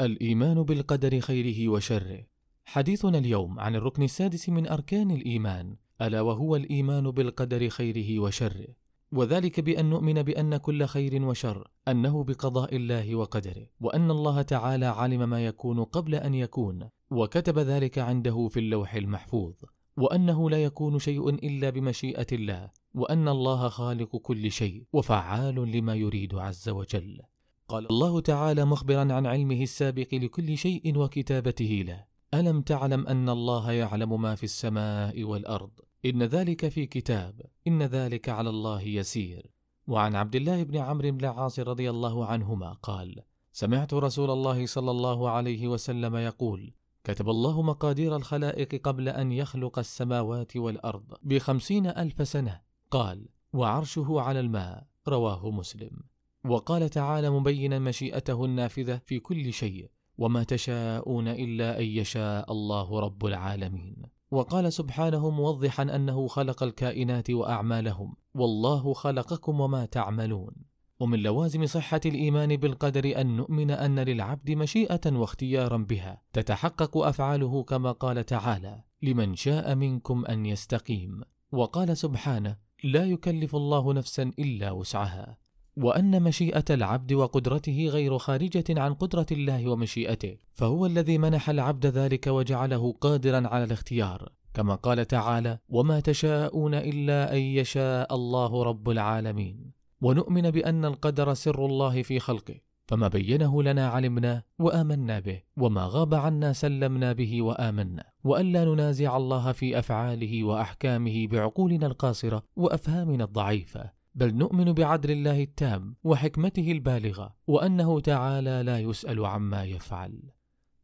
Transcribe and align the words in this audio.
الإيمان 0.00 0.62
بالقدر 0.62 1.20
خيره 1.20 1.68
وشره. 1.68 2.26
حديثنا 2.64 3.18
اليوم 3.18 3.60
عن 3.60 3.74
الركن 3.74 4.02
السادس 4.02 4.48
من 4.48 4.68
أركان 4.68 5.10
الإيمان 5.10 5.76
ألا 6.02 6.20
وهو 6.20 6.56
الإيمان 6.56 7.10
بالقدر 7.10 7.68
خيره 7.68 8.20
وشره. 8.20 8.66
وذلك 9.12 9.60
بأن 9.60 9.90
نؤمن 9.90 10.22
بأن 10.22 10.56
كل 10.56 10.86
خير 10.86 11.24
وشر 11.24 11.68
أنه 11.88 12.24
بقضاء 12.24 12.76
الله 12.76 13.14
وقدره 13.14 13.66
وأن 13.80 14.10
الله 14.10 14.42
تعالى 14.42 14.86
علم 14.86 15.28
ما 15.28 15.46
يكون 15.46 15.84
قبل 15.84 16.14
أن 16.14 16.34
يكون 16.34 16.88
وكتب 17.10 17.58
ذلك 17.58 17.98
عنده 17.98 18.48
في 18.48 18.60
اللوح 18.60 18.94
المحفوظ. 18.94 19.54
وأنه 19.96 20.50
لا 20.50 20.64
يكون 20.64 20.98
شيء 20.98 21.28
إلا 21.28 21.70
بمشيئة 21.70 22.26
الله 22.32 22.70
وأن 22.94 23.28
الله 23.28 23.68
خالق 23.68 24.16
كل 24.16 24.50
شيء 24.50 24.84
وفعال 24.92 25.54
لما 25.54 25.94
يريد 25.94 26.34
عز 26.34 26.68
وجل. 26.68 27.20
قال 27.68 27.90
الله 27.90 28.20
تعالى 28.20 28.64
مخبرا 28.64 29.12
عن 29.12 29.26
علمه 29.26 29.62
السابق 29.62 30.14
لكل 30.14 30.58
شيء 30.58 30.98
وكتابته 30.98 31.84
له. 31.86 32.04
ألم 32.34 32.62
تعلم 32.62 33.06
أن 33.06 33.28
الله 33.28 33.72
يعلم 33.72 34.22
ما 34.22 34.34
في 34.34 34.44
السماء 34.44 35.24
والأرض؟ 35.24 35.70
إن 36.04 36.22
ذلك 36.22 36.68
في 36.68 36.86
كتاب. 36.86 37.40
إن 37.66 37.82
ذلك 37.82 38.28
على 38.28 38.50
الله 38.50 38.82
يسير. 38.82 39.50
وعن 39.86 40.14
عبد 40.14 40.36
الله 40.36 40.62
بن 40.62 40.76
عمرو 40.76 41.10
بن 41.10 41.24
العاص 41.24 41.58
رضي 41.58 41.90
الله 41.90 42.26
عنهما 42.26 42.72
قال 42.72 43.22
سمعت 43.52 43.94
رسول 43.94 44.30
الله 44.30 44.66
صلى 44.66 44.90
الله 44.90 45.30
عليه 45.30 45.68
وسلم 45.68 46.16
يقول 46.16 46.74
كتب 47.04 47.28
الله 47.30 47.62
مقادير 47.62 48.16
الخلائق 48.16 48.80
قبل 48.82 49.08
أن 49.08 49.32
يخلق 49.32 49.78
السماوات 49.78 50.56
والأرض 50.56 51.14
بخمسين 51.22 51.86
ألف 51.86 52.28
سنة. 52.28 52.60
قال 52.90 53.28
وعرشه 53.52 54.20
على 54.20 54.40
الماء. 54.40 54.86
رواه 55.08 55.50
مسلم. 55.50 56.15
وقال 56.44 56.90
تعالى 56.90 57.30
مبينا 57.30 57.78
مشيئته 57.78 58.44
النافذة 58.44 59.00
في 59.06 59.18
كل 59.20 59.52
شيء 59.52 59.90
وما 60.18 60.44
تشاءون 60.44 61.28
إلا 61.28 61.78
أن 61.78 61.84
يشاء 61.84 62.52
الله 62.52 63.00
رب 63.00 63.26
العالمين. 63.26 64.02
وقال 64.30 64.72
سبحانه 64.72 65.30
موضحا 65.30 65.82
أنه 65.82 66.26
خلق 66.26 66.62
الكائنات 66.62 67.30
وأعمالهم 67.30 68.16
والله 68.34 68.92
خلقكم 68.92 69.60
وما 69.60 69.86
تعملون. 69.86 70.54
ومن 71.00 71.22
لوازم 71.22 71.66
صحة 71.66 72.00
الإيمان 72.06 72.56
بالقدر 72.56 73.20
أن 73.20 73.36
نؤمن 73.36 73.70
أن 73.70 73.98
للعبد 73.98 74.50
مشيئة 74.50 75.00
واختيارا 75.06 75.76
بها 75.76 76.22
تتحقق 76.32 76.96
أفعاله 76.96 77.62
كما 77.62 77.92
قال 77.92 78.26
تعالى 78.26 78.82
لمن 79.02 79.34
شاء 79.34 79.74
منكم 79.74 80.26
أن 80.26 80.46
يستقيم 80.46 81.20
وقال 81.52 81.96
سبحانه 81.96 82.56
لا 82.84 83.04
يكلف 83.04 83.56
الله 83.56 83.92
نفسا 83.92 84.22
إلا 84.38 84.70
وسعها 84.70 85.38
وأن 85.76 86.22
مشيئة 86.22 86.64
العبد 86.70 87.12
وقدرته 87.12 87.88
غير 87.88 88.18
خارجة 88.18 88.64
عن 88.80 88.94
قدرة 88.94 89.26
الله 89.32 89.68
ومشيئته 89.68 90.36
فهو 90.52 90.86
الذي 90.86 91.18
منح 91.18 91.50
العبد 91.50 91.86
ذلك 91.86 92.26
وجعله 92.26 92.92
قادرا 93.00 93.48
على 93.48 93.64
الاختيار. 93.64 94.32
كما 94.54 94.74
قال 94.74 95.06
تعالى 95.06 95.58
وما 95.68 96.00
تشاءون 96.00 96.74
إلا 96.74 97.32
أن 97.32 97.38
يشاء 97.38 98.14
الله 98.14 98.62
رب 98.62 98.90
العالمين 98.90 99.72
ونؤمن 100.00 100.50
بأن 100.50 100.84
القدر 100.84 101.34
سر 101.34 101.66
الله 101.66 102.02
في 102.02 102.18
خلقه 102.18 102.54
فما 102.86 103.08
بينه 103.08 103.62
لنا 103.62 103.88
علمنا 103.88 104.42
وآمنا 104.58 105.20
به 105.20 105.42
وما 105.56 105.86
غاب 105.86 106.14
عنا 106.14 106.52
سلمنا 106.52 107.12
به 107.12 107.42
وآمنا. 107.42 108.04
وألا 108.24 108.64
ننازع 108.64 109.16
الله 109.16 109.52
في 109.52 109.78
أفعاله 109.78 110.44
وأحكامه 110.44 111.26
بعقولنا 111.26 111.86
القاصرة 111.86 112.42
وأفهامنا 112.56 113.24
الضعيفة. 113.24 113.95
بل 114.16 114.34
نؤمن 114.34 114.72
بعدل 114.72 115.10
الله 115.10 115.42
التام 115.42 115.96
وحكمته 116.04 116.72
البالغة 116.72 117.36
وأنه 117.46 118.00
تعالى 118.00 118.62
لا 118.62 118.78
يسأل 118.78 119.26
عما 119.26 119.64
يفعل. 119.64 120.22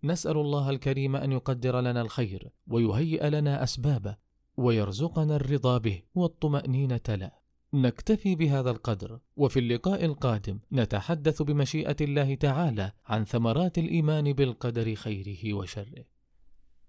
نسأل 0.04 0.36
الله 0.36 0.70
الكريم 0.70 1.16
أن 1.16 1.32
يقدر 1.32 1.80
لنا 1.80 2.00
الخير 2.00 2.52
ويهيئ 2.66 3.30
لنا 3.30 3.62
أسبابه 3.62 4.16
ويرزقنا 4.56 5.36
الرضا 5.36 5.78
به 5.78 6.02
والطمأنينة 6.14 7.00
له. 7.08 7.30
نكتفي 7.74 8.34
بهذا 8.34 8.70
القدر 8.70 9.20
وفي 9.36 9.58
اللقاء 9.58 10.04
القادم 10.04 10.58
نتحدث 10.72 11.42
بمشيئة 11.42 11.96
الله 12.00 12.34
تعالى 12.34 12.92
عن 13.06 13.24
ثمرات 13.24 13.78
الإيمان 13.78 14.32
بالقدر 14.32 14.94
خيره 14.94 15.54
وشره. 15.54 16.04